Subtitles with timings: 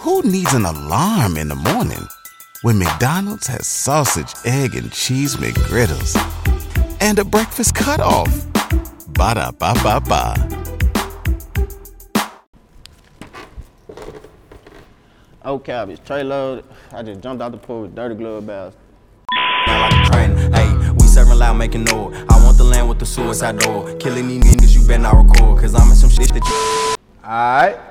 [0.00, 2.08] Who needs an alarm in the morning
[2.62, 6.16] when McDonald's has sausage, egg, and cheese McGriddles
[7.02, 8.46] and a breakfast cutoff?
[9.08, 10.34] Ba da ba ba ba.
[15.44, 16.64] Oh, cap, it's Tre Loaded.
[16.92, 18.74] I just jumped out the pool with dirty glove bags.
[19.66, 20.34] like a train.
[20.54, 22.16] Hey, we serving loud, making noise.
[22.30, 23.94] I want the land with the suicide door.
[23.96, 25.60] Killing these niggas, you better not record.
[25.60, 26.96] Cause I'm in some shit that you.
[27.22, 27.89] Alright.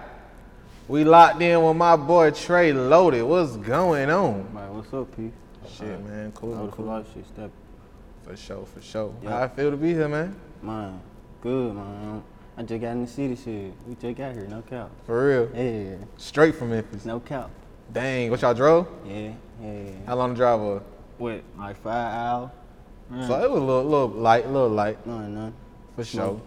[0.89, 3.21] We locked in with my boy Tre Loaded.
[3.21, 4.51] What's going on?
[4.51, 5.31] Man, what's up, P?
[5.71, 6.31] Shit, man.
[6.31, 6.55] Cool.
[6.55, 6.67] Cool.
[6.69, 7.51] cool shit, step.
[8.23, 9.13] For sure, for sure.
[9.21, 9.29] Yeah.
[9.29, 10.35] How I feel to be here, man?
[10.63, 10.99] Man,
[11.41, 12.23] good, man.
[12.57, 13.71] I just got in the city shit.
[13.87, 14.89] We just got here, no cap.
[15.05, 15.51] For real.
[15.55, 17.05] Yeah, Straight from Memphis.
[17.05, 17.51] no cap.
[17.93, 18.87] Dang, what y'all drove?
[19.05, 19.91] Yeah, yeah.
[20.07, 20.81] How long the drive was?
[21.19, 22.49] What, like five hours?
[23.13, 23.27] Mm.
[23.27, 25.53] So it was a little, little light, little light, No, no.
[25.95, 26.41] for sure.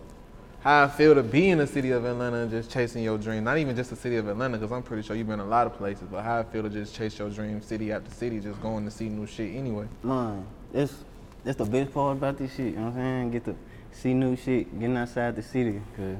[0.62, 3.42] How I feel to be in the city of Atlanta and just chasing your dream.
[3.42, 5.66] Not even just the city of Atlanta, because I'm pretty sure you've been a lot
[5.66, 8.62] of places, but how I feel to just chase your dream city after city, just
[8.62, 9.88] going to see new shit anyway.
[10.04, 10.94] Man, that's
[11.42, 12.66] that's the best part about this shit.
[12.74, 13.30] You know what I'm saying?
[13.32, 13.56] Get to
[13.90, 16.16] see new shit, getting outside the city, cause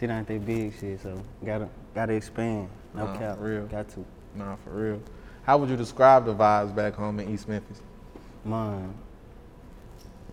[0.00, 1.02] shit ain't that big shit.
[1.02, 2.70] So gotta gotta expand.
[2.94, 3.36] No Nah, cap.
[3.40, 3.66] real.
[3.66, 4.04] Got to.
[4.34, 5.02] Nah, for real.
[5.44, 7.82] How would you describe the vibes back home in East Memphis?
[8.42, 8.94] Man.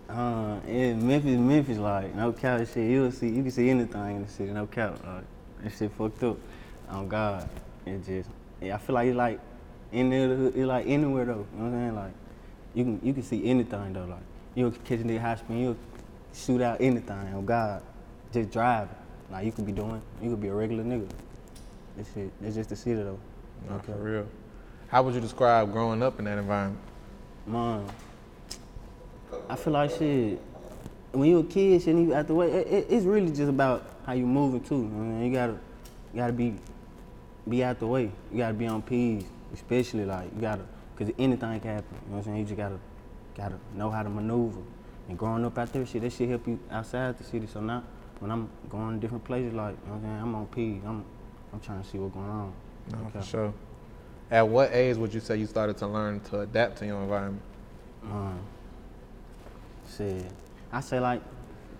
[0.08, 2.90] Uh, yeah, Memphis, Memphis, like no cap shit.
[2.90, 4.98] You'll see, you can see anything in the city, no cap.
[5.04, 5.24] Like
[5.62, 6.36] that shit fucked up.
[6.90, 7.48] On God,
[7.86, 8.28] it just,
[8.60, 9.40] yeah, I feel like it's like
[9.92, 11.46] in the hood, it's like anywhere though.
[11.56, 11.94] You know what I'm saying?
[11.94, 12.12] Like
[12.74, 14.04] you can, you can see anything though.
[14.04, 14.22] Like
[14.54, 15.76] you'll catch a nigga high speed, you'll
[16.34, 17.34] shoot out anything.
[17.34, 17.82] On God,
[18.32, 18.94] just driving.
[19.30, 21.08] Like you could be doing, you could be a regular nigga.
[21.96, 23.18] This shit, it's just the city though.
[23.68, 24.26] Nah, for real.
[24.88, 26.78] How would you describe growing up in that environment?
[27.46, 27.86] Man,
[29.48, 30.40] I feel like shit.
[31.12, 33.48] When you a kid, shit, and you out the way, it, it, it's really just
[33.48, 34.74] about how you moving too.
[34.74, 35.52] I mean, you gotta,
[36.12, 36.56] you gotta be,
[37.48, 38.10] be out the way.
[38.32, 40.62] You gotta be on P's, especially like you gotta,
[40.96, 41.96] cause anything can happen.
[42.06, 42.36] You know what I'm saying?
[42.38, 42.78] You just gotta,
[43.36, 44.60] gotta know how to maneuver.
[45.08, 47.46] And growing up out there, shit, that shit help you outside the city.
[47.46, 47.84] So now,
[48.18, 50.82] when I'm going to different places, like you know what I'm saying, I'm on P's.
[50.84, 51.04] I'm,
[51.52, 52.52] I'm trying to see what's going on.
[52.90, 53.20] Nah, Okay.
[53.20, 53.54] for sure.
[54.30, 57.42] At what age would you say you started to learn to adapt to your environment?
[58.02, 58.38] Man,
[59.96, 60.24] shit.
[60.72, 61.20] I say like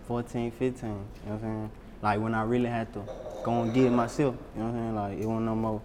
[0.07, 1.71] 14, 15, you know what I'm saying?
[2.03, 3.03] Like when I really had to
[3.43, 4.95] go and get it myself, you know what I'm saying?
[4.95, 5.81] Like it wasn't no more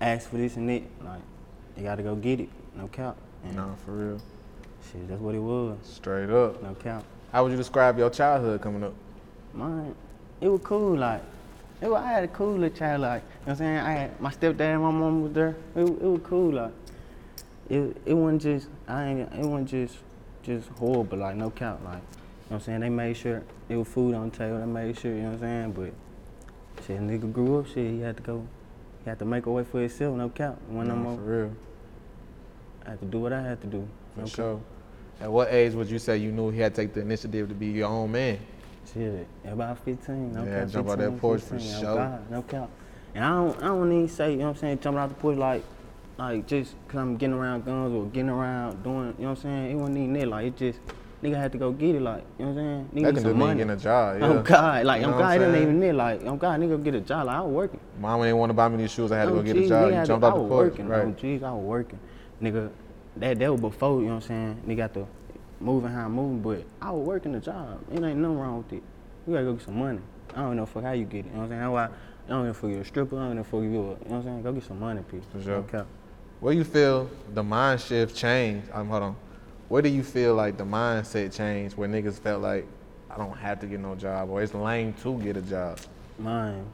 [0.00, 0.82] ask for this and that.
[1.04, 1.20] Like
[1.76, 3.16] you gotta go get it, no cap.
[3.44, 4.20] And Nah, for real.
[4.90, 6.62] shit, that's what it was, Straight up.
[6.62, 7.04] no cap.
[7.32, 8.94] How would you describe your childhood coming up?
[9.52, 9.94] Man,
[10.40, 11.22] it was cool, like
[11.80, 13.78] it was, I had a cool little child, like you know what I'm saying?
[13.78, 15.56] I had my stepdad and my mom was there.
[15.76, 16.72] It, it was cool, like
[17.68, 19.96] it it wasn't just I ain't it wasn't just
[20.44, 22.02] just horrible, like no count, like you know
[22.48, 22.80] what I'm saying?
[22.80, 25.42] They made sure there was food on the table, they made sure, you know what
[25.42, 25.92] I'm saying?
[26.76, 28.46] But shit, nigga grew up, shit, he had to go
[29.04, 30.58] he had to make a way for himself, no count.
[30.68, 31.52] When no more for real.
[32.86, 33.86] I had to do what I had to do.
[34.14, 34.60] For no sure.
[35.20, 37.54] At what age would you say you knew he had to take the initiative to
[37.54, 38.38] be your own man?
[38.92, 40.70] Shit, about 15, no Yeah, cap.
[40.70, 41.94] jump out that 15, porch for 15, oh sure.
[41.94, 42.70] God, no count.
[43.14, 45.14] And I don't, I don't even say, you know what I'm saying, jumping out the
[45.14, 45.62] porch like,
[46.18, 49.42] like just cause I'm getting around guns or getting around doing, you know what I'm
[49.42, 49.70] saying?
[49.70, 50.78] It wasn't even that, like it just,
[51.22, 52.90] nigga had to go get it, like, you know what I'm saying?
[52.94, 53.56] Nigga That can do money.
[53.58, 54.16] getting a job.
[54.22, 54.38] Oh, yeah.
[54.38, 56.60] Oh God, like, You oh know God, I'm it wasn't even that, like, oh God,
[56.60, 57.80] nigga get a job, like I was working.
[58.00, 59.10] Mama didn't want to buy me these shoes.
[59.10, 59.88] I had to Oh, go get a job.
[59.90, 61.04] You jumped to- out I the was porch, working, right?
[61.06, 61.98] Oh, jeez, I was working.
[62.42, 62.70] Nigga,
[63.16, 64.62] that, that was before, you know what I'm saying?
[64.68, 65.06] Nigga got to
[65.60, 67.80] moving how I'm moving, but I was working the job.
[67.90, 68.82] It ain't nothing wrong with it.
[69.26, 70.00] You gotta go get some money.
[70.34, 71.26] I don't know for how you get it.
[71.26, 71.60] You know what I'm saying?
[71.60, 73.62] That's why I don't know if you a stripper, I don't know if you a,
[73.62, 74.42] you know what I'm saying?
[74.42, 75.26] Go get some money, people.
[75.32, 75.54] For sure.
[75.56, 75.82] Okay.
[76.44, 78.68] Where you feel the mind shift changed?
[78.70, 79.16] Um, hold on.
[79.70, 82.66] Where do you feel like the mindset changed where niggas felt like
[83.08, 85.78] I don't have to get no job or it's lame to get a job?
[86.18, 86.66] Mine,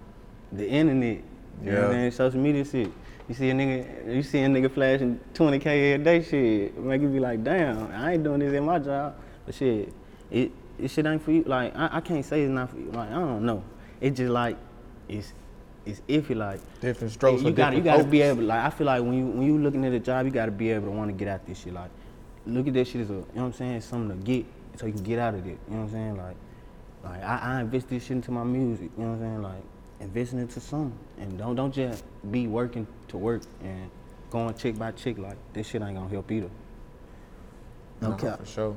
[0.50, 1.22] the internet.
[1.62, 2.10] You know Yeah.
[2.10, 2.90] Social media shit.
[3.28, 6.76] You see a nigga, you see a nigga flashing 20k every day, shit.
[6.76, 9.14] Make you be like, damn, I ain't doing this in my job.
[9.46, 9.94] But shit,
[10.32, 10.50] it,
[10.80, 11.44] it shit ain't for you.
[11.44, 12.90] Like, I, I can't say it's not for you.
[12.90, 13.62] Like, I don't know.
[14.00, 14.56] It just like,
[15.08, 15.32] it's,
[15.86, 16.36] it's iffy.
[16.36, 18.42] Like, Different strokes you gotta, you gotta be able.
[18.44, 20.70] Like, I feel like when you when you looking at a job, you gotta be
[20.70, 21.72] able to want to get out this shit.
[21.72, 21.90] Like,
[22.46, 24.46] look at that shit as a, you know what I'm saying, something to get,
[24.76, 25.58] so you can get out of it.
[25.68, 26.16] You know what I'm saying?
[26.16, 26.36] Like,
[27.04, 28.90] like I, I invest this shit into my music.
[28.96, 29.42] You know what I'm saying?
[29.42, 29.62] Like,
[30.00, 33.90] investing into something, and don't don't just be working to work and
[34.30, 35.18] going chick by chick.
[35.18, 36.50] Like, this shit ain't gonna help either.
[38.00, 38.38] No Nah, cap.
[38.40, 38.76] for sure.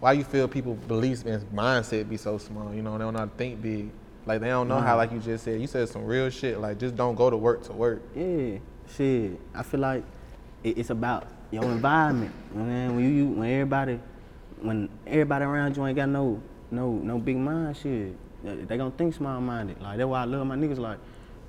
[0.00, 2.74] Why you feel people beliefs and mindset be so small?
[2.74, 3.90] You know, they don't know how to think big.
[4.26, 4.98] Like they don't know how, mm.
[4.98, 6.58] like you just said, you said some real shit.
[6.58, 8.02] Like just don't go to work to work.
[8.14, 8.58] Yeah,
[8.96, 9.38] shit.
[9.54, 10.04] I feel like
[10.62, 12.32] it, it's about your environment.
[12.52, 12.96] You know what I'm?
[12.96, 14.00] When you, you when everybody
[14.60, 16.40] when everybody around you ain't got no
[16.70, 19.80] no no big mind shit, they they gonna think small minded.
[19.80, 20.78] Like that's why I love my niggas.
[20.78, 20.98] Like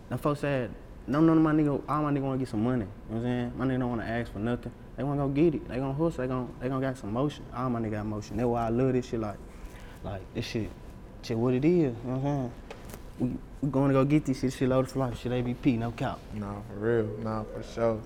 [0.10, 0.72] them folks said
[1.07, 2.86] no none of my nigga, all my nigga wanna get some money.
[3.10, 3.54] You know what I'm saying?
[3.57, 4.72] My nigga don't wanna ask for nothing.
[4.98, 5.68] They wanna go get it.
[5.68, 6.24] They gonna hustle.
[6.24, 7.45] They gonna they gonna got some motion.
[7.56, 8.38] All my nigga got motion.
[8.38, 9.19] That's why I love this shit.
[9.19, 9.38] Like,
[10.04, 10.69] like this shit,
[11.22, 11.95] shit what it is.
[12.04, 12.51] You know what I'm saying?
[13.19, 13.31] We
[13.62, 14.53] we going to go get this shit.
[14.53, 15.19] Shit loaded for life.
[15.19, 16.19] Shit ABP, no cap.
[16.33, 17.17] No, for real.
[17.23, 18.00] No, for sure.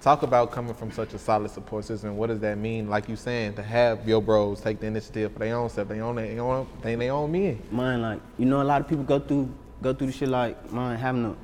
[0.00, 2.16] Talk about coming from such a solid support system.
[2.16, 2.88] What does that mean?
[2.88, 6.00] Like you saying, to have your bros take the initiative for their own stuff, they
[6.00, 7.58] own they own they they own me.
[7.72, 9.52] Mine like you know a lot of people go through
[9.82, 11.38] go through the shit like mine having to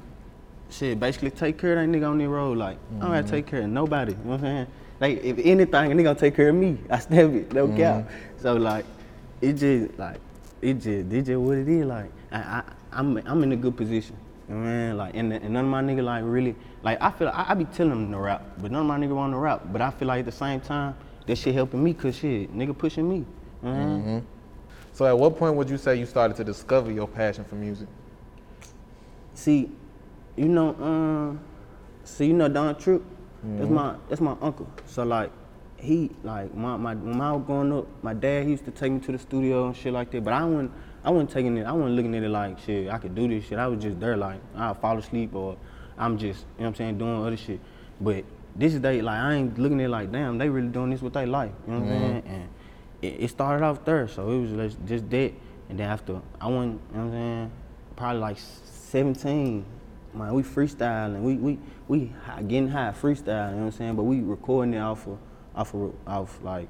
[0.70, 2.58] shit basically take care of that nigga on the road.
[2.58, 3.31] Like I don't gotta mm-hmm.
[3.31, 4.12] take care of nobody.
[4.12, 4.66] You know what I'm saying?
[5.00, 6.78] Like if anything, a nigga gonna take care of me.
[6.90, 7.76] I step it, no cap.
[7.76, 8.40] Mm-hmm.
[8.40, 8.84] So like
[9.40, 10.20] it just like
[10.62, 11.87] it just it just what it is.
[11.87, 12.62] Like I, I
[12.94, 14.17] I'm I'm in a good position.
[14.49, 14.96] You know what I mean?
[14.96, 17.64] Like and, and none of my nigga like really like I feel I, I be
[17.64, 19.62] telling them to rap, but none of my nigga want to rap.
[19.73, 20.94] But I feel like at the same time
[21.26, 23.17] that shit helping me cause shit nigga pushing me.
[23.17, 23.25] You
[23.62, 24.23] know what I?
[24.93, 27.88] So at what point would you say you started to discover your passion for music?
[29.35, 29.70] See,
[30.37, 31.40] you know, um,
[32.05, 33.02] see, you know Don Trip.
[33.43, 34.69] That's my that's my uncle.
[34.87, 35.31] So like,
[35.76, 38.93] he like my, my when I was growing up, my dad he used to take
[38.93, 40.23] me to the studio and shit like that.
[40.23, 40.73] But I wasn't
[41.04, 41.66] I wasn't taking it.
[41.66, 42.88] I wasn't looking at it like shit.
[42.88, 43.58] I could do this shit.
[43.58, 45.56] I was just there like I fall asleep or
[45.98, 47.60] I'm just you know what I'm saying doing other shit.
[48.00, 48.24] But
[48.56, 51.12] this day like I ain't looking at it like damn they really doing this with
[51.12, 51.52] their life.
[51.66, 52.10] You know what I'm mm-hmm.
[52.10, 52.22] saying?
[52.26, 52.48] And
[53.02, 55.32] it, it started off there, so it was just, just that.
[55.68, 57.52] And then after I went, you know what I'm saying,
[57.96, 59.64] probably like 17,
[60.14, 61.20] man, we freestyling.
[61.20, 62.12] We we we
[62.46, 63.96] getting high freestyling, you know what I'm saying?
[63.96, 65.18] But we recording it off of
[65.54, 66.68] off of off like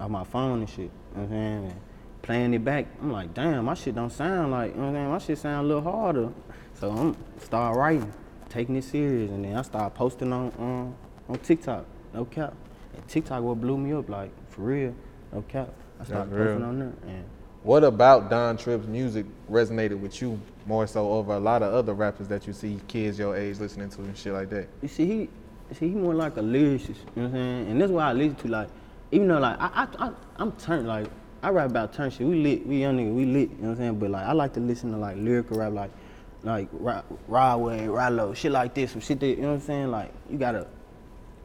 [0.00, 0.78] off my phone and shit.
[0.78, 1.64] You know what I'm saying?
[1.66, 1.80] And
[2.22, 4.94] playing it back, I'm like, damn, my shit don't sound like, you know what I'm
[4.94, 5.10] saying?
[5.10, 6.32] My shit sound a little harder.
[6.74, 8.12] So I'm start writing,
[8.48, 10.94] taking it serious, and then I start posting on um,
[11.28, 11.84] on TikTok,
[12.14, 12.54] no cap.
[12.94, 14.94] And TikTok what blew me up, like for real,
[15.32, 15.72] no cap.
[16.00, 16.46] I started real.
[16.46, 17.24] posting on there, and
[17.62, 21.94] What about Don Trip's music resonated with you more so over a lot of other
[21.94, 24.68] rappers that you see kids your age listening to and shit like that?
[24.80, 25.28] You see, he,
[25.74, 26.88] see, he more like a lyricist.
[26.88, 27.68] You know what I'm saying?
[27.68, 28.68] And that's why I listen to like,
[29.12, 31.06] even though like I, I, I I'm turned like
[31.42, 32.26] I rap about turn shit.
[32.26, 33.50] We lit, we young nigga, we lit.
[33.50, 33.98] You know what I'm saying?
[33.98, 35.90] But like I like to listen to like lyrical rap, like
[36.44, 39.90] like Rodway, Rallo, shit like this, some shit that you know what I'm saying?
[39.90, 40.66] Like you gotta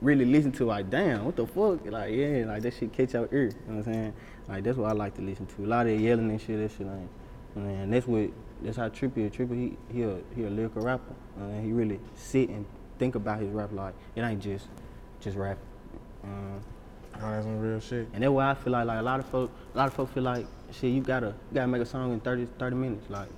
[0.01, 1.85] really listen to like damn, what the fuck?
[1.85, 3.45] Like yeah, like that shit catch your ear.
[3.45, 4.13] You know what I'm saying?
[4.47, 5.65] Like that's what I like to listen to.
[5.65, 7.09] A lot of yelling and shit, that shit ain't.
[7.55, 8.29] And that's what
[8.61, 9.31] that's how Trippy.
[9.31, 11.15] Trippy he he a he a lyrical rapper.
[11.39, 12.65] Uh, he really sit and
[12.99, 14.67] think about his rap like it ain't just
[15.21, 15.57] just rap.
[16.23, 16.61] Um,
[17.21, 18.07] Oh, that's some real shit.
[18.13, 20.13] and that's why I feel like like a lot of folk a lot of folk
[20.13, 23.09] feel like shit you gotta you gotta make a song in 30, 30 minutes.
[23.09, 23.29] Like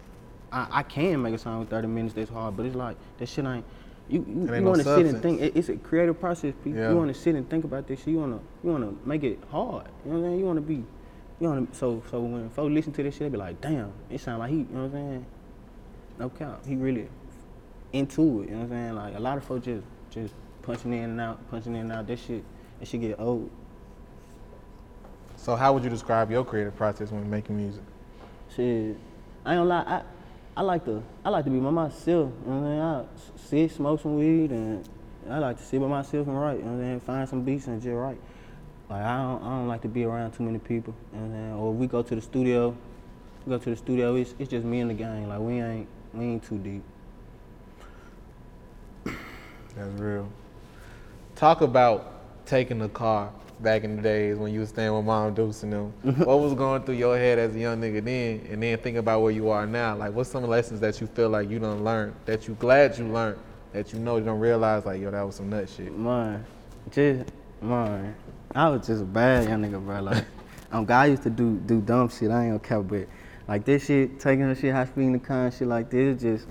[0.52, 3.28] I, I can make a song in 30 minutes that's hard, but it's like that
[3.28, 3.66] shit ain't
[4.10, 6.80] you, you, you no wanna sit and think it, it's a creative process, people.
[6.80, 6.90] Yeah.
[6.90, 9.88] You wanna sit and think about this shit, you wanna you wanna make it hard.
[10.06, 10.40] You know what I'm saying?
[10.40, 10.84] You wanna be
[11.40, 14.20] you wanna so so when folks listen to this shit they be like, damn, it
[14.20, 15.26] sound like he you know what I'm saying?
[16.18, 16.66] No count.
[16.66, 17.08] He really
[17.94, 18.96] into it, you know what I'm saying?
[18.96, 20.34] Like a lot of folks just just
[20.64, 22.44] punching in and out, punching in and out, that shit
[22.80, 23.50] that shit get old.
[25.42, 27.82] So how would you describe your creative process when making music?
[28.54, 28.98] Shit,
[29.46, 29.84] I ain't gonna lie.
[29.88, 30.02] I,
[30.58, 32.34] I like to I like to be by myself.
[32.46, 33.62] You know what I'm saying?
[33.62, 34.88] I sit, smoke some weed, and
[35.30, 36.58] I like to sit by myself and write.
[36.58, 37.00] You know what I'm saying?
[37.00, 38.20] Find some beats and just write.
[38.90, 40.94] Like I don't, I don't like to be around too many people.
[41.14, 41.54] You know what I'm saying?
[41.54, 42.76] Or we go to the studio.
[43.46, 44.16] We go to the studio.
[44.16, 45.30] It's, it's just me and the gang.
[45.30, 46.84] Like we ain't we ain't too deep.
[49.06, 50.30] That's real.
[51.36, 53.32] Talk about taking the car
[53.62, 55.94] back in the days when you was staying with Mom Deuce and them.
[56.26, 59.22] what was going through your head as a young nigga then, and then think about
[59.22, 59.96] where you are now?
[59.96, 63.06] Like, what's some lessons that you feel like you done learned, that you glad you
[63.06, 63.38] learned,
[63.74, 65.96] that you know you don't realize like, yo, that was some nut shit.
[65.96, 66.46] Man,
[66.92, 67.30] just
[67.62, 68.16] man,
[68.56, 70.02] I was just a bad young nigga, bro.
[70.02, 70.26] Like,
[70.72, 72.32] um, God used to do do dumb shit.
[72.32, 73.08] I ain't gonna care, but
[73.48, 76.22] like this shit, taking her shit, high speed in the car, and shit like this,
[76.22, 76.48] just,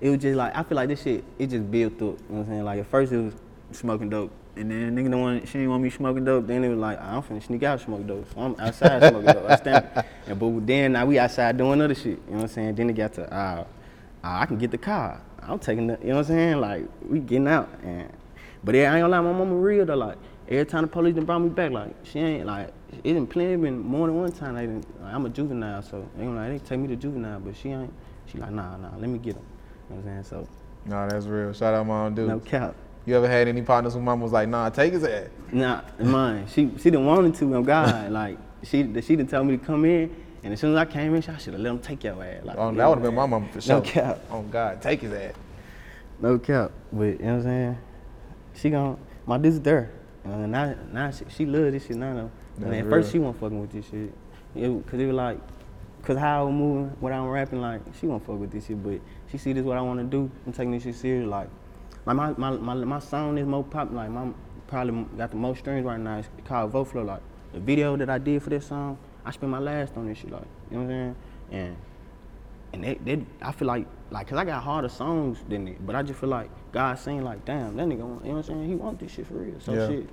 [0.00, 2.00] it was just like I feel like this shit, it just built up.
[2.00, 2.64] You know what I'm saying?
[2.64, 3.34] Like at first it was
[3.72, 6.46] smoking dope, and then nigga don't want, she didn't want me smoking dope.
[6.46, 9.50] Then it was like I'm finna sneak out smoke dope, so I'm outside smoking dope.
[9.50, 9.88] I stand,
[10.26, 12.04] and but then now we outside doing other shit.
[12.06, 12.74] You know what I'm saying?
[12.74, 13.64] Then it got to uh,
[14.22, 15.20] I can get the car.
[15.42, 16.60] I'm taking the, you know what I'm saying?
[16.60, 18.10] Like we getting out and.
[18.64, 19.94] But yeah, I ain't gonna lie, my mama real though.
[19.94, 22.72] Like every time the police done brought me back, like she ain't like
[23.04, 24.54] it done plenty been more than one time.
[24.56, 27.56] They done, like, I'm a juvenile, so they like they take me to juvenile, but
[27.56, 27.92] she ain't.
[28.26, 29.44] She like nah nah, let me get him.
[29.88, 30.44] You know what I'm saying?
[30.44, 30.48] So
[30.86, 31.52] Nah, that's real.
[31.52, 32.28] Shout out Mom dude.
[32.28, 32.74] no cap.
[33.06, 35.28] You ever had any partners who mom was like, nah, take his ass?
[35.52, 36.46] Nah, mine.
[36.48, 37.54] She she didn't wanted to.
[37.54, 40.78] On God, like she she didn't tell me to come in, and as soon as
[40.78, 42.44] I came in, I should have let him take your ass.
[42.44, 43.76] Like, Oh, that would have been my mom for sure.
[43.76, 44.18] No cap.
[44.30, 45.34] Oh God, take his ass.
[46.20, 46.72] No cap.
[46.92, 47.78] But you know what I'm saying?
[48.54, 49.92] She gon' my this is there.
[50.24, 52.12] And now now she, she love this shit now
[52.58, 52.64] though.
[52.66, 54.12] And at first she wasn't fucking with this shit.
[54.56, 55.38] It, Cause it was like,
[56.02, 58.82] cause how I was moving, what I'm rapping, like she won't fuck with this shit.
[58.82, 58.98] But
[59.30, 60.28] she see this what I want to do.
[60.44, 61.28] I'm taking this shit serious.
[61.28, 61.48] Like,
[62.06, 63.92] like my my my, my song is more pop.
[63.92, 64.28] Like my
[64.68, 66.18] probably got the most streams right now.
[66.18, 67.02] It's called Vo Flow.
[67.02, 67.20] Like
[67.52, 70.30] the video that I did for this song, I spent my last on this shit.
[70.30, 71.16] Like, you know what I'm saying?
[71.52, 71.76] And
[72.72, 75.94] and they, they, I feel like, like, cause I got harder songs than it, but
[75.94, 78.42] I just feel like God saying like, damn, that nigga, want, you know what I'm
[78.42, 78.66] saying?
[78.68, 79.54] He want this shit for real.
[79.60, 79.88] So Yeah.
[79.88, 80.12] shit,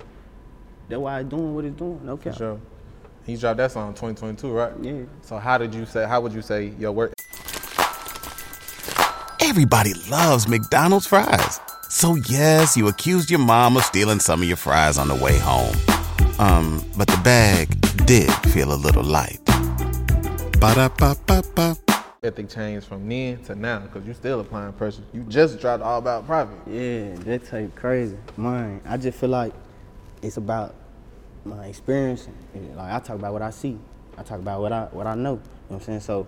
[0.88, 2.00] that's why it's doing what it's doing.
[2.04, 2.38] No For cap.
[2.38, 2.60] sure.
[3.26, 4.72] He dropped that song in 2022, right?
[4.80, 5.02] Yeah.
[5.22, 6.06] So how did you say?
[6.06, 7.12] How would you say your work?
[9.42, 11.60] Everybody loves McDonald's fries.
[11.94, 15.38] So yes, you accused your mom of stealing some of your fries on the way
[15.38, 15.76] home.
[16.40, 17.68] Um, but the bag
[18.04, 19.38] did feel a little light.
[20.58, 21.76] Ba-da-ba-ba-ba.
[22.24, 23.78] ethic changed from then to now?
[23.78, 25.02] Because you're still applying pressure.
[25.12, 26.56] You just dropped all about profit.
[26.66, 28.18] Yeah, that tape crazy.
[28.36, 29.54] Mine, I just feel like
[30.20, 30.74] it's about
[31.44, 32.26] my experience.
[32.74, 33.78] Like I talk about what I see.
[34.18, 35.34] I talk about what I what I know.
[35.34, 36.00] You know what I'm saying?
[36.00, 36.26] So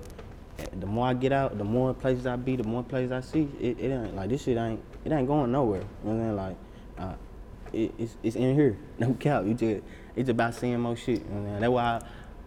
[0.56, 3.48] the more I get out, the more places I be, the more places I see.
[3.60, 5.82] It, it ain't like this shit ain't it ain't going nowhere.
[6.04, 6.36] You know what I'm saying?
[6.36, 6.56] Like
[6.98, 7.14] uh,
[7.72, 8.76] it, it's it's in here.
[8.98, 9.44] No cap.
[9.44, 9.82] You just
[10.14, 11.18] it's about seeing more shit.
[11.18, 11.60] You know what I'm?
[11.60, 12.00] That's why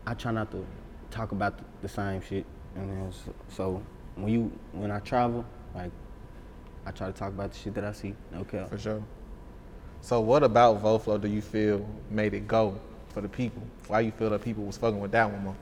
[0.07, 0.65] I, I try not to
[1.11, 2.45] talk about the, the same shit.
[2.75, 3.11] You know?
[3.11, 3.83] So, so
[4.15, 5.91] when you when I travel, like
[6.85, 8.15] I try to talk about the shit that I see.
[8.31, 8.69] No cap.
[8.69, 9.03] For sure.
[10.01, 13.61] So what about Vo Flow do you feel made it go for the people?
[13.87, 15.55] Why you feel that people was fucking with that one more?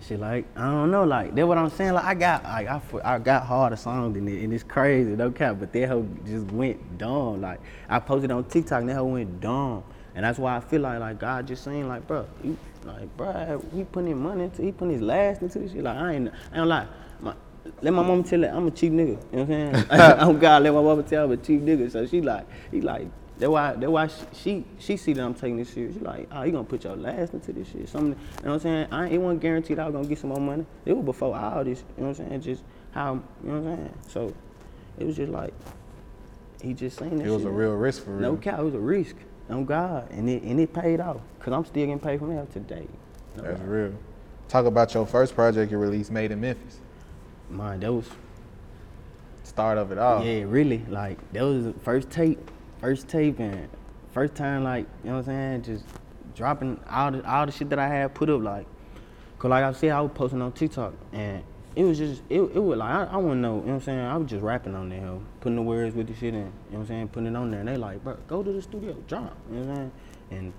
[0.00, 1.94] Shit, like I don't know, like that's what I'm saying.
[1.94, 5.30] Like I got, like I, I got harder songs than it, and it's crazy, no
[5.30, 5.56] cap.
[5.58, 7.40] But that hoe just went dumb.
[7.40, 9.82] Like I posted on TikTok, and that hoe went dumb,
[10.14, 12.26] and that's why I feel like, like God just saying, like, bro,
[12.84, 15.82] like, bro, he putting money into, he putting his last into this shit.
[15.82, 16.68] Like I ain't, I don't.
[16.68, 17.34] My,
[17.82, 19.08] let my mama tell it, I'm a cheap nigga.
[19.08, 19.86] You know what I'm saying?
[19.90, 20.62] I'm oh, God.
[20.62, 21.90] Let my mama tell I'm a cheap nigga.
[21.90, 23.08] So she like, he like.
[23.38, 23.72] That's why.
[23.74, 25.94] That's why she, she see that I'm taking this serious.
[25.94, 27.88] She like, oh, you gonna put your last into this shit?
[27.88, 28.10] Something.
[28.10, 28.86] You know what I'm saying?
[28.90, 30.64] I ain't, it wasn't guaranteed I was gonna get some more money.
[30.84, 31.84] It was before all this.
[31.96, 32.40] You know what I'm saying?
[32.40, 32.62] Just
[32.92, 33.14] how.
[33.44, 33.94] You know what I'm saying?
[34.08, 34.34] So
[34.98, 35.52] it was just like
[36.62, 37.26] he just saying that.
[37.26, 37.48] It was shit.
[37.48, 38.32] a real risk for real.
[38.32, 39.16] No cow, It was a risk.
[39.48, 41.20] On God, and it and it paid off.
[41.38, 42.88] Cause I'm still getting paid from that today.
[43.36, 43.66] No That's lie.
[43.66, 43.92] real.
[44.48, 46.80] Talk about your first project you released, Made in Memphis.
[47.48, 48.08] Man, that was
[49.46, 50.22] Start of it all.
[50.24, 50.84] Yeah, really.
[50.88, 53.68] Like that was the first tape, first tape, and
[54.12, 55.84] first time like you know what I'm saying, just
[56.34, 58.42] dropping all the all the shit that I had put up.
[58.42, 58.66] Like,
[59.38, 61.42] cause like I said, I was posting on TikTok, and
[61.74, 63.30] it was just it, it was like I, I to know.
[63.30, 64.00] You know what I'm saying?
[64.00, 66.34] I was just rapping on there, putting the words with the shit in.
[66.34, 67.08] You know what I'm saying?
[67.08, 69.36] Putting it on there, and they like, bro, go to the studio, drop.
[69.50, 69.92] You know what I'm saying?
[70.30, 70.52] And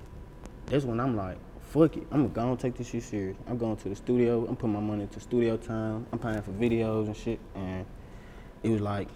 [0.68, 3.38] that's when I'm like, fuck it, I'm gonna go take this shit serious.
[3.48, 4.46] I'm going to the studio.
[4.48, 6.06] I'm putting my money into studio time.
[6.12, 7.86] I'm paying for videos and shit, and
[8.64, 9.08] it was like,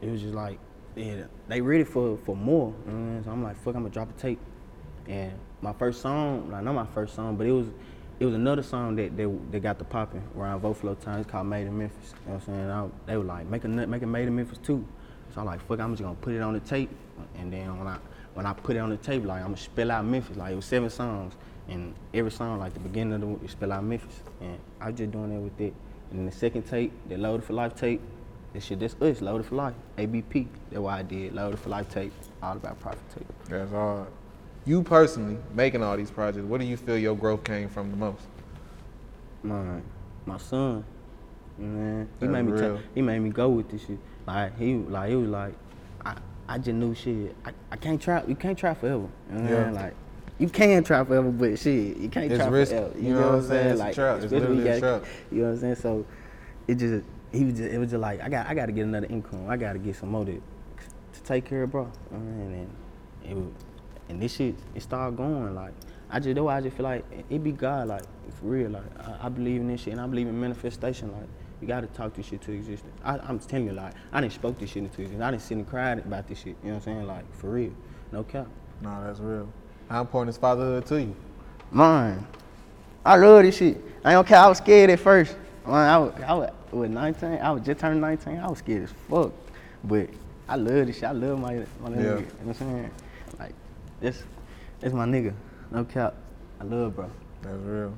[0.00, 0.58] it was just like,
[0.96, 2.74] yeah, they ready for for more.
[2.86, 3.22] You know?
[3.22, 4.40] So I'm like, fuck, I'm gonna drop a tape.
[5.08, 5.32] And
[5.62, 7.68] my first song, like not my first song, but it was
[8.18, 11.20] it was another song that they they got the popping around Vo Flow time.
[11.20, 12.14] It's called Made in Memphis.
[12.24, 12.70] You know what I'm saying?
[12.70, 14.84] I, they were like, make a make it Made in Memphis too.
[15.34, 16.90] So I'm like, fuck, I'm just gonna put it on the tape.
[17.36, 17.98] And then when I
[18.34, 20.36] when I put it on the tape, like I'm gonna spell out Memphis.
[20.36, 21.34] Like it was seven songs,
[21.68, 24.22] and every song, like the beginning of the spell out Memphis.
[24.40, 25.74] And I was just doing that with it.
[26.10, 28.00] And then the second tape, the Loaded for Life tape,
[28.52, 30.48] this shit, this us, Loaded for Life, ABP.
[30.70, 33.26] That's why I did Loaded for Life tape, all about profit tape.
[33.48, 34.08] That's hard.
[34.66, 37.96] You personally making all these projects, what do you feel your growth came from the
[37.96, 38.26] most?
[39.42, 39.80] my
[40.26, 40.84] my son,
[41.56, 43.98] man, he That's made me ta- he made me go with this shit.
[44.26, 45.54] Like he like he was like,
[46.04, 46.16] I,
[46.46, 47.34] I just knew shit.
[47.46, 48.22] I, I can't try.
[48.26, 49.08] You can't try forever.
[49.32, 49.70] You know Yeah.
[49.70, 49.94] Like
[50.38, 52.76] you can try forever, but shit, you can't It's try risky.
[52.76, 52.98] forever.
[52.98, 53.66] You know what I'm saying?
[53.70, 54.22] It's a Like trap.
[54.22, 55.04] It's you literally a trap.
[55.32, 55.74] You know what I'm saying?
[55.76, 56.06] So
[56.68, 58.82] it just he was just it was just like I got I got to get
[58.82, 59.48] another income.
[59.48, 61.90] I got to get some more to, to take care of bro.
[62.10, 62.70] You know what I mean?
[63.24, 63.52] And it was,
[64.08, 65.72] and this shit it started going like
[66.10, 68.02] I just why I just feel like it- be God like
[68.40, 71.28] for real like I, I believe in this shit and I believe in manifestation like
[71.60, 72.92] you gotta talk this shit to existence.
[73.04, 75.22] I, I'm telling you like I didn't spoke this shit into existence.
[75.22, 76.56] I didn't sit and cried about this shit.
[76.62, 77.06] You know what I'm saying?
[77.06, 77.72] Like for real,
[78.12, 78.48] no cap.
[78.82, 79.48] No, that's real.
[79.88, 81.14] How important is fatherhood to you?
[81.70, 82.26] Mine,
[83.04, 83.80] I love this shit.
[84.04, 84.38] I don't care.
[84.38, 85.36] I was scared at first.
[85.66, 87.38] Man, I was, I was with 19.
[87.40, 88.38] I was just turned 19.
[88.38, 89.32] I was scared as fuck,
[89.84, 90.08] but
[90.48, 91.04] I love this shit.
[91.04, 91.96] I love my my nigga.
[91.96, 92.02] Yeah.
[92.02, 92.90] You know what I'm saying?
[93.38, 93.54] Like
[94.00, 94.22] this,
[94.80, 95.34] this my nigga.
[95.70, 96.14] No cap.
[96.60, 97.10] I love bro.
[97.42, 97.96] That's real.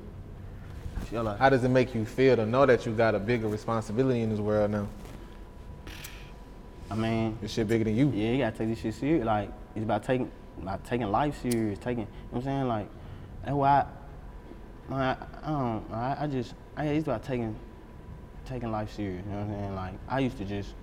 [1.11, 4.21] Like How does it make you feel to know that you got a bigger responsibility
[4.21, 4.87] in this world now?
[6.89, 8.11] I mean, This shit bigger than you.
[8.13, 9.25] Yeah, you gotta take this shit serious.
[9.25, 12.67] Like it's about taking about taking life serious, taking you know what I'm saying?
[12.67, 12.87] Like
[13.43, 13.85] that's why
[14.89, 17.55] I, I, I don't I, I just I it's about taking
[18.45, 19.75] taking life serious, you know what I'm saying?
[19.75, 20.73] Like I used to just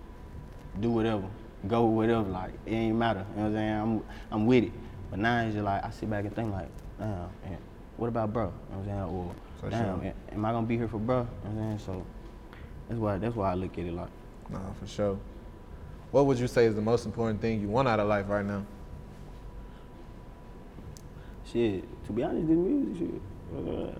[0.80, 1.24] do whatever,
[1.68, 3.80] go whatever, like it ain't matter, you know what I'm saying?
[3.80, 4.02] I'm
[4.32, 4.72] I'm with it.
[5.10, 7.12] But now it's just like I sit back and think like, damn,
[7.44, 7.56] eh,
[7.96, 8.44] what about bro?
[8.44, 9.00] You know what I'm saying?
[9.00, 10.12] Or For damn, sure.
[10.32, 11.26] am I gonna be here for bro?
[11.44, 11.96] You know what I'm saying?
[11.98, 12.06] So
[12.88, 14.08] that's why that's why I look at it like.
[14.50, 15.18] Nah, for sure.
[16.10, 18.44] What would you say is the most important thing you want out of life right
[18.44, 18.64] now?
[21.52, 23.22] Shit, to be honest, this music shit.
[23.56, 23.90] Uh,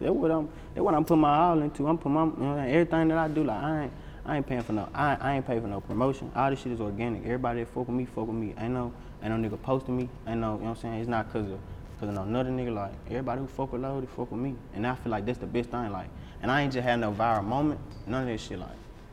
[0.00, 0.48] that's what I'm.
[0.74, 1.86] That's what I'm putting my all into.
[1.86, 3.44] I'm putting my you know, everything that I do.
[3.44, 3.92] Like I ain't,
[4.24, 4.88] I ain't paying for no.
[4.94, 6.30] I, I ain't paying for no promotion.
[6.34, 7.24] All this shit is organic.
[7.24, 8.54] Everybody that fuck with me, fuck with me.
[8.58, 10.08] Ain't no, ain't no nigga posting me.
[10.26, 11.00] Ain't no, you know what I'm saying?
[11.00, 11.58] It's not cause of,
[12.00, 12.74] cause of no another nigga.
[12.74, 14.54] Like everybody who fuck with Loaded, fuck with me.
[14.74, 15.90] And I feel like that's the best thing.
[15.92, 16.08] Like,
[16.42, 17.80] and I ain't just had no viral moment.
[18.06, 18.58] None of this shit.
[18.58, 18.68] Like,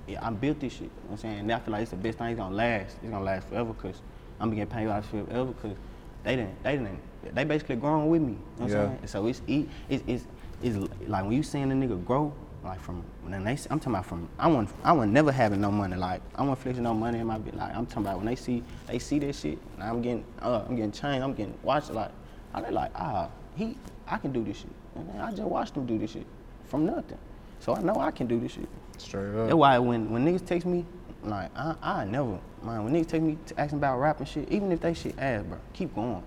[0.07, 0.81] yeah, I built this shit.
[0.81, 1.39] You know what I'm saying?
[1.39, 2.27] And I feel like it's the best thing.
[2.27, 2.97] It's gonna last.
[3.01, 3.73] It's gonna last forever.
[3.73, 4.01] Cause
[4.39, 5.53] I'm gonna get paid out shit forever.
[5.61, 5.75] Cause
[6.23, 6.99] they didn't, they didn't,
[7.35, 8.31] they basically growing with me.
[8.31, 8.81] You know what Yeah.
[8.81, 9.07] I'm saying?
[9.07, 10.25] So it's e- it's it's,
[10.63, 10.77] it's
[11.08, 14.29] like when you seeing a nigga grow, like from when they I'm talking about from
[14.39, 17.27] I want I want never having no money, like I want flexing no money in
[17.27, 17.55] my bit.
[17.55, 20.63] Like I'm talking about when they see they see that shit, and I'm getting uh
[20.67, 22.12] I'm getting changed, I'm getting watched like
[22.53, 23.77] I they like ah he
[24.08, 24.72] I can do this shit.
[24.96, 26.25] And then I just watched him do this shit
[26.65, 27.17] from nothing,
[27.60, 28.70] so I know I can do this shit.
[28.98, 29.48] Straight up.
[29.48, 30.86] That's why when, when niggas text me,
[31.24, 32.84] like I, I never man.
[32.84, 35.58] When niggas text me to asking about rapping shit, even if they shit ass, bro,
[35.74, 36.24] keep going.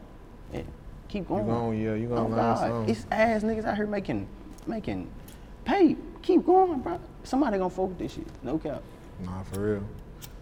[0.52, 0.62] Yeah,
[1.08, 1.46] keep going.
[1.46, 2.88] gon- yeah, you gonna Oh, God, something.
[2.88, 4.26] It's ass niggas out here making
[4.66, 5.10] making
[5.64, 5.96] pay.
[6.22, 7.00] Keep going, bro.
[7.25, 8.26] Somebody gonna fuck with this shit.
[8.42, 8.82] No cap.
[9.25, 9.82] Nah, for real.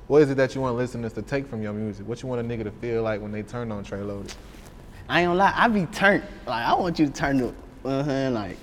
[0.06, 2.06] What is it that you want listeners to take from your music?
[2.06, 4.35] What you want a nigga to feel like when they turn on Tre Loaded?
[5.09, 6.25] I ain't gonna lie, I be turned.
[6.47, 7.54] Like I want you to turn up.
[7.85, 8.56] Uh-huh, like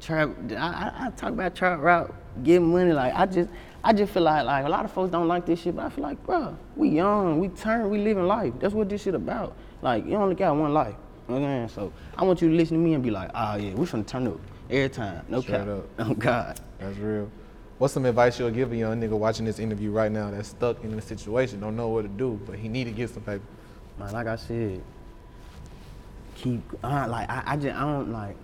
[0.00, 0.30] trap.
[0.56, 2.92] I, I, talk about trap rap, get money.
[2.92, 3.50] Like I just,
[3.82, 5.90] I just feel like like a lot of folks don't like this shit, but I
[5.90, 8.52] feel like, bro, we young, we turn, we living life.
[8.58, 9.56] That's what this shit about.
[9.82, 10.94] Like you only got one life.
[11.34, 11.90] You know what I'm saying?
[11.90, 14.06] So I want you to listen to me and be like, ah yeah, we finna
[14.06, 15.24] turn up every time.
[15.28, 15.68] No Straight cap.
[15.68, 15.86] up.
[15.98, 16.60] Oh God.
[16.78, 17.30] That's real.
[17.78, 20.82] What's some advice you'll give a young nigga watching this interview right now that's stuck
[20.84, 23.42] in a situation, don't know what to do, but he need to get some paper?
[23.98, 24.82] Man, like I said,
[26.34, 28.36] keep uh, like I, I just I don't like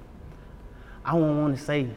[1.05, 1.89] I don't want to say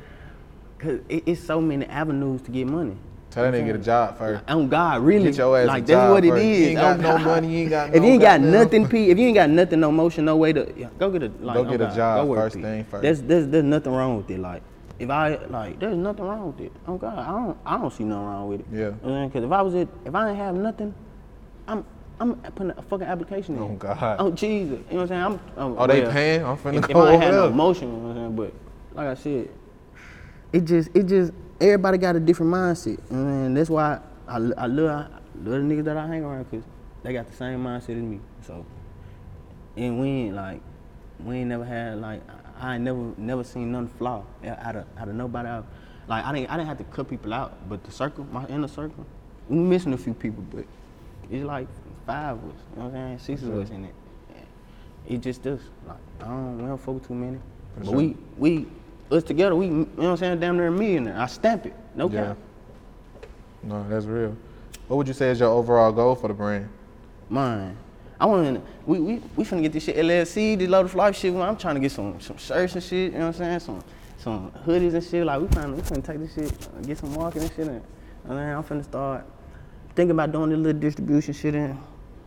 [0.79, 2.97] cause it, it's so many avenues to get money.
[3.31, 4.43] Tell that nigga get a job first.
[4.47, 6.43] On God, really, Get your ass a like that's job what it first.
[6.43, 6.59] is.
[6.59, 7.25] You ain't got no God.
[7.25, 9.49] money, you ain't got If no you ain't got nothing, P, if you ain't got
[9.51, 12.27] nothing, no motion, no way to yeah, go get a like, Go get a job
[12.27, 12.61] go first P.
[12.63, 13.01] thing first.
[13.03, 14.39] There's, there's there's nothing wrong with it.
[14.39, 14.63] Like
[14.97, 16.71] if I like, there's nothing wrong with it.
[16.87, 18.65] Oh God, I don't I don't see nothing wrong with it.
[18.73, 18.89] Yeah.
[19.27, 20.93] Because if I was it, if I didn't have nothing,
[21.67, 21.85] I'm
[22.19, 23.61] I'm putting a fucking application in.
[23.61, 24.15] Oh, God.
[24.19, 25.41] Oh Jesus, you know what I'm saying?
[25.57, 25.63] I'm.
[25.73, 26.43] I'm Oh, they well, paying?
[26.43, 27.51] I'm finna if, go if I had no there.
[27.51, 28.35] emotion, you know what I'm saying?
[28.35, 28.53] But
[28.97, 29.49] like I said,
[30.51, 34.57] it just it just everybody got a different mindset, and that's why I, I love
[34.57, 35.09] I love
[35.43, 36.65] the niggas that I hang around because
[37.03, 38.19] they got the same mindset as me.
[38.45, 38.65] So,
[39.75, 40.61] and we ain't like
[41.23, 42.21] we ain't never had like
[42.59, 45.65] I ain't never never seen none flaw out of out of nobody out.
[46.07, 48.67] Like I didn't I didn't have to cut people out, but the circle, my inner
[48.67, 49.05] circle,
[49.47, 50.65] we missing a few people, but
[51.29, 51.67] it's like
[52.05, 52.55] five of us.
[52.71, 53.37] You know what I'm saying?
[53.37, 53.95] Six of us in it.
[55.07, 55.61] It just does.
[55.87, 57.39] Like I don't we don't fuck with too many.
[57.77, 57.95] but sure.
[57.95, 58.67] we we
[59.11, 61.17] us together, we you know what I'm saying, damn near a millionaire.
[61.19, 61.73] I stamp it.
[61.95, 62.27] No Yeah.
[62.27, 62.37] cap.
[63.63, 64.35] No, that's real.
[64.87, 66.69] What would you say is your overall goal for the brand?
[67.29, 67.75] Mine.
[68.19, 68.61] I want to.
[68.85, 71.33] We we we finna get this shit LLC, this Loaded for Life shit.
[71.33, 73.13] I'm trying to get some some shirts and shit.
[73.13, 73.59] You know what I'm saying?
[73.59, 73.83] Some
[74.17, 75.25] some hoodies and shit.
[75.25, 77.67] Like we finna we finna take this shit, uh, get some marketing and shit.
[77.67, 77.81] And,
[78.25, 79.25] and then I'm finna start
[79.95, 81.77] thinking about doing this little distribution shit and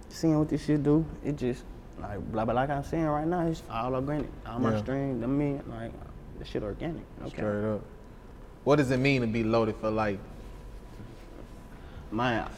[0.09, 1.05] seeing what this shit do.
[1.25, 1.65] It just
[2.01, 2.55] like blah blah.
[2.55, 4.29] Like I'm saying right now, it's all organic.
[4.47, 4.79] All my Yeah.
[4.83, 5.93] streams, I me like
[6.47, 7.03] shit organic.
[7.23, 7.31] Okay.
[7.31, 7.81] Straight up.
[8.65, 10.19] What does it mean to be loaded for life?
[12.11, 12.49] Man,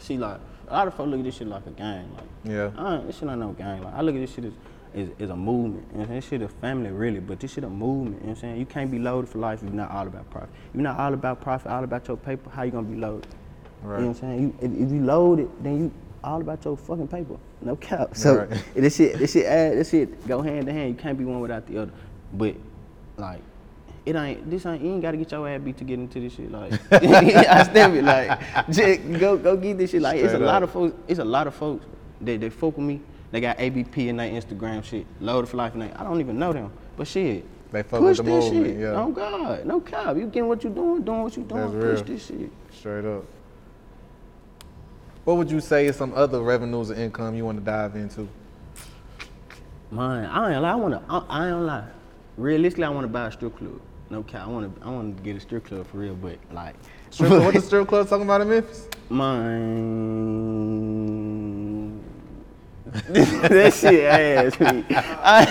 [0.00, 2.12] see like a lot of folks look at this shit like a gang.
[2.14, 3.00] Like Yeah.
[3.06, 3.82] This shit ain't no gang.
[3.82, 4.52] Like I look at this shit as
[4.94, 5.86] is, is a movement.
[5.92, 6.20] You know what I'm saying?
[6.20, 8.16] This shit a family really, but this shit a movement.
[8.22, 8.58] You know what I'm saying?
[8.58, 10.48] You can't be loaded for life if you're not all about profit.
[10.70, 13.28] If you're not all about profit, all about your paper, how you gonna be loaded?
[13.82, 13.98] Right.
[13.98, 14.42] You know what I'm saying?
[14.42, 15.92] You, if, if you load it, then you
[16.24, 17.36] all about your fucking paper.
[17.60, 18.16] No cap.
[18.16, 18.64] So Right.
[18.74, 20.88] this shit, this shit, add, this shit go hand in hand.
[20.88, 21.92] You can't be one without the other.
[22.32, 22.56] But
[23.16, 23.40] like,
[24.04, 24.48] it ain't.
[24.50, 24.82] This ain't.
[24.82, 26.50] You ain't gotta get your ass beat to get into this shit.
[26.52, 28.04] Like, I stamp it.
[28.04, 30.02] Like, just go go get this shit.
[30.02, 30.96] Like, it's a Straight lot of folks.
[31.08, 31.84] It's a lot of folks
[32.20, 33.00] that they fuck with me.
[33.32, 36.38] They got ABP in their Instagram shit, loaded for life, and they, I don't even
[36.38, 36.72] know them.
[36.96, 38.78] But shit, They fuck push with the this movement, shit.
[38.80, 39.02] yeah.
[39.02, 40.16] Oh God, no cap.
[40.16, 41.60] You getting what you doing, doing what you doing.
[41.62, 42.16] That's push real.
[42.16, 42.50] this shit.
[42.72, 43.24] Straight up.
[45.24, 48.28] What would you say is some other revenues or income you want to dive into?
[49.90, 50.70] Man, I ain't lie.
[50.70, 51.02] I wanna.
[51.08, 51.84] I, I ain't lie.
[52.36, 53.80] Realistically, I wanna buy a strip club.
[54.10, 54.46] No cap.
[54.46, 54.70] I wanna.
[54.82, 56.14] I wanna get a strip club for real.
[56.14, 56.74] But like,
[57.10, 58.88] Strip club, what the strip club talking about in Memphis?
[59.08, 59.96] Mine.
[63.08, 64.84] that shit ass me.
[64.90, 65.44] I,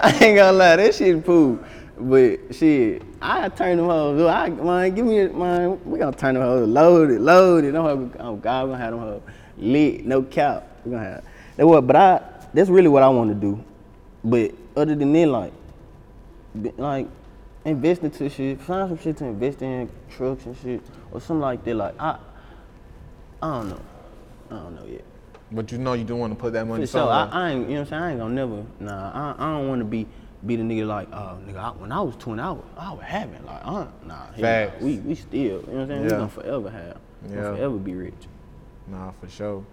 [0.00, 1.58] I ain't gonna lie, that shit poo.
[1.98, 4.22] But shit, I turn them hoes.
[4.22, 5.80] I man, give me a man.
[5.84, 7.74] We gonna turn them hoes loaded, loaded.
[7.74, 9.22] Hoes, oh God, we gonna have them hoes
[9.58, 10.66] lit, no cap.
[10.84, 11.24] We gonna have
[11.56, 11.66] that.
[11.66, 11.86] What?
[11.86, 12.22] But I,
[12.54, 13.62] that's really what I want to do.
[14.24, 15.52] But other than that, like,
[16.76, 17.06] like
[17.64, 21.64] invest into shit, find some shit to invest in, trucks and shit, or something like
[21.64, 21.74] that.
[21.74, 22.18] Like I,
[23.42, 23.80] I don't know.
[24.50, 25.04] I don't know yet.
[25.50, 27.24] But you know you don't want to put that money sure, I.
[27.24, 28.02] I ain't, you know what I'm saying?
[28.02, 30.06] I ain't gonna never, nah, I, I don't wanna be,
[30.44, 33.02] be the nigga like, oh, nigga, I, when I was 20, I was, I was
[33.02, 34.82] having, like, uh, nah, Facts.
[34.82, 36.02] we, we still, you know what I'm saying?
[36.02, 36.96] We gonna forever have,
[37.28, 37.34] Yeah.
[37.36, 38.14] gonna forever be rich.
[38.88, 39.64] Nah, for sure.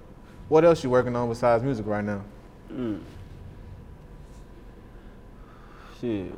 [0.48, 2.22] What else you working on besides music right now?
[6.00, 6.32] Shit.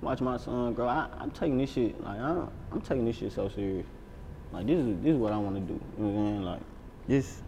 [0.00, 0.86] Watch my son grow.
[0.86, 3.86] I, I'm taking this shit like I, I'm taking this shit so serious.
[4.52, 5.80] Like this is this is what I want to do.
[5.98, 6.42] You know what I'm saying?
[6.42, 6.60] Like
[7.08, 7.42] this.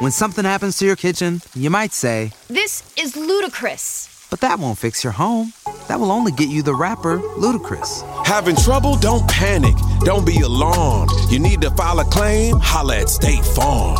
[0.00, 4.26] When something happens to your kitchen, you might say, This is ludicrous.
[4.30, 5.52] but that won't fix your home.
[5.88, 8.02] That will only get you the rapper, Ludacris.
[8.26, 8.96] Having trouble?
[8.96, 9.74] Don't panic.
[10.00, 11.10] Don't be alarmed.
[11.30, 12.56] You need to file a claim?
[12.60, 13.96] Holla at State Farm.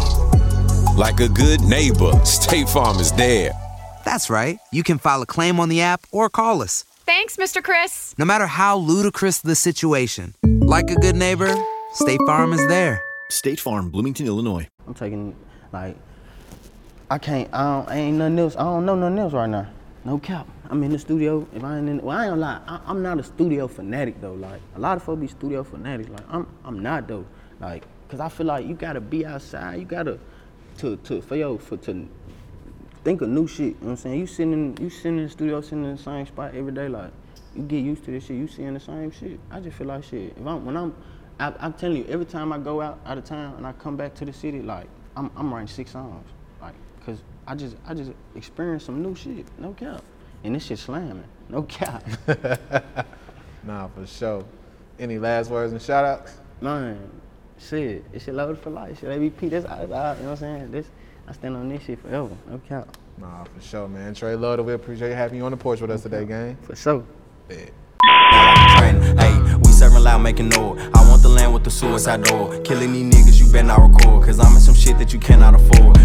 [0.97, 3.53] Like a good neighbor, State Farm is there.
[4.07, 4.61] That's right.
[4.71, 6.85] You can file a claim on the app or call us.
[7.07, 7.61] Thanks, Mr.
[7.61, 8.15] Chris.
[8.17, 11.53] No matter how ludicrous the situation, like a good neighbor,
[11.93, 13.03] State Farm is there.
[13.31, 14.69] State Farm, Bloomington, Illinois.
[14.87, 15.35] I'm taking
[15.73, 15.97] like
[17.11, 17.53] I can't.
[17.53, 18.55] I, don't, I ain't nothing else.
[18.55, 19.67] I don't know nothing else right now.
[20.05, 20.47] No cap.
[20.71, 21.45] I'm in the studio.
[21.53, 22.61] If I ain't in, well, I ain't gonna lie.
[22.69, 24.35] I, I'm not a studio fanatic though.
[24.35, 26.11] Like a lot of folks be studio fanatics.
[26.11, 27.27] Like I'm, I'm not though.
[27.59, 29.81] Like, cause I feel like you gotta be outside.
[29.81, 30.21] You gotta
[30.79, 32.09] to to for yo for to
[33.07, 33.61] think of new shit.
[33.61, 34.19] You know what I'm saying?
[34.19, 36.89] You sitting in, you sitting in the studio, sitting in the same spot every day.
[36.89, 37.13] Like
[37.55, 38.37] you get used to this shit.
[38.37, 39.39] You seeing the same shit.
[39.49, 40.37] I just feel like shit.
[40.37, 40.93] If I'm when I'm,
[41.39, 43.97] I, I'm telling you, every time I go out out of town and I come
[43.97, 46.29] back to the city, like I'm I'm writing six songs.
[46.61, 49.47] Like, cause I just I just experienced some new shit.
[49.57, 50.03] No cap.
[50.43, 51.25] And this shit slamming.
[51.49, 52.05] No cap.
[53.67, 54.45] Nah, for sure.
[54.97, 56.39] Any last words and shout outs?
[56.61, 57.11] Man,
[57.59, 58.05] shit.
[58.13, 59.01] It's shit loaded for life.
[59.01, 59.49] Shit ABP.
[59.49, 60.71] That's I, I, you know what I'm saying.
[60.71, 60.87] This
[61.29, 62.31] I stand on this shit forever.
[62.49, 62.97] No cap.
[63.19, 64.15] Nah, for sure, man.
[64.15, 66.57] Trey Love, we appreciate having you on the porch with us today, gang.
[66.63, 67.05] For sure.
[67.49, 67.73] Bet.
[69.19, 70.79] Hey, we serving loud, making noise.
[70.95, 72.61] I want the land with the suicide door.
[72.61, 74.25] Killing these niggas, you better not record.
[74.25, 75.97] Cause I'm in some shit that you cannot afford.